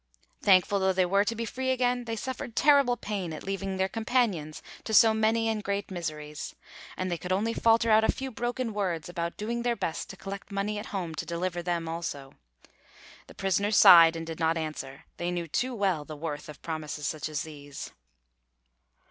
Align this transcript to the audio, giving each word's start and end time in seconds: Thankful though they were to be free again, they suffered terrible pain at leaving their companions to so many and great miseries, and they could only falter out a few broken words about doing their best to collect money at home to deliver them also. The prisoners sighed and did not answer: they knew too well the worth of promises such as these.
Thankful 0.41 0.79
though 0.79 0.93
they 0.93 1.05
were 1.05 1.23
to 1.23 1.35
be 1.35 1.45
free 1.45 1.69
again, 1.69 2.05
they 2.05 2.15
suffered 2.15 2.55
terrible 2.55 2.97
pain 2.97 3.31
at 3.31 3.43
leaving 3.43 3.77
their 3.77 3.87
companions 3.87 4.63
to 4.83 4.95
so 4.95 5.13
many 5.13 5.47
and 5.47 5.63
great 5.63 5.91
miseries, 5.91 6.55
and 6.97 7.11
they 7.11 7.19
could 7.19 7.31
only 7.31 7.53
falter 7.53 7.91
out 7.91 8.03
a 8.03 8.11
few 8.11 8.31
broken 8.31 8.73
words 8.73 9.09
about 9.09 9.37
doing 9.37 9.61
their 9.61 9.75
best 9.75 10.09
to 10.09 10.17
collect 10.17 10.51
money 10.51 10.79
at 10.79 10.87
home 10.87 11.13
to 11.13 11.23
deliver 11.27 11.61
them 11.61 11.87
also. 11.87 12.33
The 13.27 13.35
prisoners 13.35 13.77
sighed 13.77 14.15
and 14.15 14.25
did 14.25 14.39
not 14.39 14.57
answer: 14.57 15.03
they 15.17 15.29
knew 15.29 15.47
too 15.47 15.75
well 15.75 16.03
the 16.03 16.17
worth 16.17 16.49
of 16.49 16.63
promises 16.63 17.05
such 17.05 17.29
as 17.29 17.43
these. 17.43 17.91